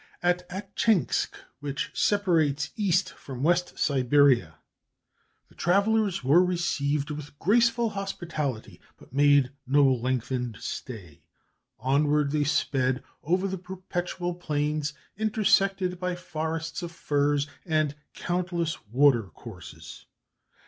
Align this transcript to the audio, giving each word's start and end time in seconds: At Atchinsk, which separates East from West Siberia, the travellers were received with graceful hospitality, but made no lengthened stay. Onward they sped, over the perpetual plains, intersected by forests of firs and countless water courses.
At 0.23 0.49
Atchinsk, 0.49 1.35
which 1.59 1.91
separates 1.93 2.71
East 2.75 3.11
from 3.11 3.43
West 3.43 3.77
Siberia, 3.77 4.55
the 5.47 5.53
travellers 5.53 6.23
were 6.23 6.43
received 6.43 7.11
with 7.11 7.37
graceful 7.37 7.91
hospitality, 7.91 8.81
but 8.97 9.13
made 9.13 9.51
no 9.67 9.83
lengthened 9.85 10.57
stay. 10.57 11.21
Onward 11.77 12.31
they 12.31 12.45
sped, 12.45 13.03
over 13.21 13.47
the 13.47 13.59
perpetual 13.59 14.33
plains, 14.33 14.93
intersected 15.17 15.99
by 15.99 16.15
forests 16.15 16.81
of 16.81 16.91
firs 16.91 17.45
and 17.63 17.93
countless 18.15 18.83
water 18.87 19.29
courses. 19.29 20.07